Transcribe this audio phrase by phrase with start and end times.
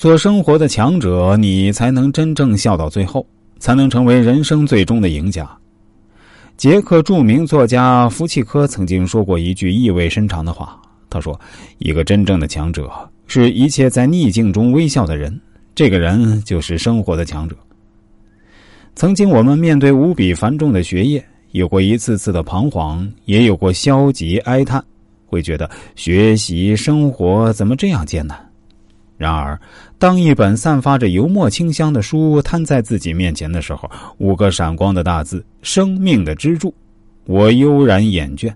[0.00, 3.26] 做生活的强者，你才能真正笑到最后，
[3.58, 5.46] 才能成为人生最终的赢家。
[6.56, 11.38] 捷克著名作家福契科曾经说过一句意味深长的话，他说
[11.76, 12.90] ：“一个真正的强者，
[13.26, 15.38] 是一切在逆境中微笑的人。
[15.74, 17.54] 这个人就是生活的强者。”
[18.96, 24.82] 曾经我们面对无比繁重的学业，有过一次次的彷徨，也有过消极哀叹，
[25.26, 28.49] 会觉得学习生活怎么这样艰难。
[29.20, 29.60] 然而，
[29.98, 36.72] 当一本散发着油墨清香的书摊在自己面前的时候，五个闪光的大字“生命的支柱”，
[37.28, 38.50] 我悠然眼倦。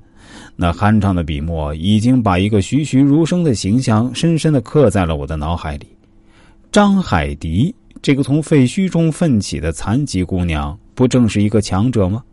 [0.57, 5.87] 那酣畅的笔墨已经把一个栩栩如生的形象深深的刻在了我的脑海里。
[6.73, 12.25] 张海迪这个从废墟中奋起的残疾姑娘，不正是一个强者吗？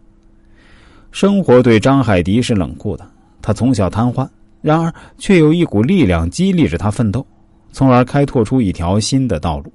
[1.12, 3.06] 生活对张海迪是冷酷的，
[3.42, 4.26] 她从小瘫痪，
[4.62, 7.28] 然而却有一股力量激励着她奋斗。
[7.72, 9.72] 从而开拓出一条新的道路。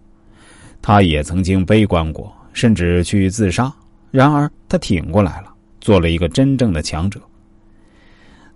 [0.80, 3.72] 他也曾经悲观过，甚至去自杀。
[4.10, 7.20] 然而他挺过来了，做了一个真正的强者。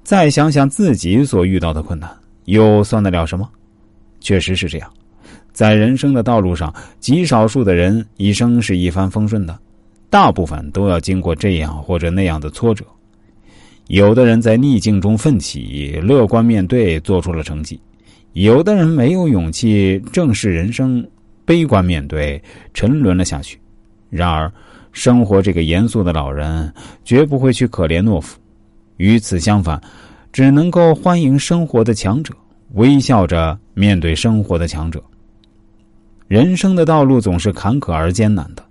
[0.03, 2.11] 再想想自己所遇到的困难，
[2.45, 3.49] 又算得了什么？
[4.21, 4.91] 确实是这样，
[5.53, 9.59] 在人生的道路上，极少数的人一生是一帆风顺的，
[10.09, 12.85] 大部分都要经过这样或者那样的挫折。
[13.89, 17.81] 有的人在逆境中奋起，乐观面对，做出了成绩。
[18.33, 21.05] 有的人没有勇气正视人生，
[21.45, 22.41] 悲观面对，
[22.73, 23.59] 沉沦了下去。
[24.09, 24.51] 然而，
[24.93, 26.73] 生活这个严肃的老人
[27.05, 28.39] 绝不会去可怜懦夫，
[28.99, 29.81] 与此相反，
[30.33, 32.33] 只能够欢迎生活的强者，
[32.75, 35.03] 微笑着面对生活的强者。
[36.29, 38.65] 人生的道路总是坎坷而艰难的，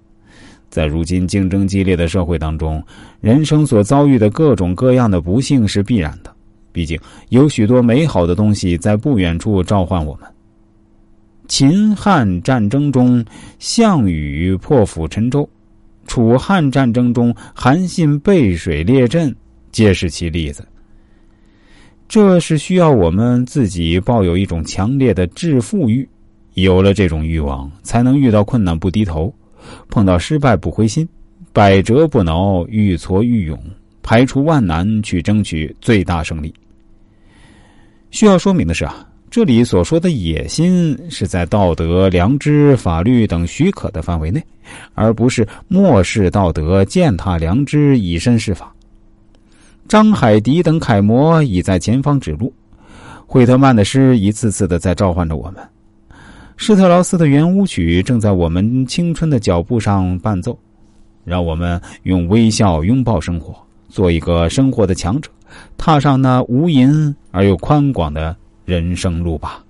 [0.69, 2.81] 在如今竞争激烈的社会当中，
[3.19, 6.33] 人生所遭遇的各种各样的不幸是必然的。
[6.71, 10.29] 毕竟有许多美好的东西在不远处召唤我们。
[11.47, 13.25] 秦汉战争中，
[13.57, 15.43] 项羽破釜沉舟；
[16.05, 19.35] 楚汉战争中，韩信背水列阵，
[19.71, 20.63] 皆是其例子。
[22.07, 26.07] 这是需要我们自己抱有一种强烈的致富欲，
[26.53, 29.33] 有了这种欲望，才能遇到困难不低头，
[29.89, 31.07] 碰到失败不灰心，
[31.51, 33.59] 百折不挠，愈挫愈勇。
[34.09, 36.51] 排除万难去争取最大胜利。
[38.09, 44.43] 需要说明的是啊，这里所说的野心是在道德、良知、法律等许可的范围内，
[44.95, 48.73] 而不是漠视道德、践踏良知、以身试法。
[49.87, 52.51] 张海迪等楷模已在前方指路，
[53.27, 55.57] 惠特曼的诗一次次的在召唤着我们，
[56.57, 60.57] 施特劳斯的圆舞曲正在我们青春的脚步上伴奏，
[61.23, 63.55] 让我们用微笑拥抱生活。
[63.89, 65.29] 做一个生活的强者，
[65.77, 68.35] 踏上那无垠而又宽广的
[68.65, 69.63] 人生路吧。